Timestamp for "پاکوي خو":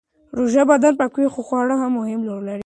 0.99-1.41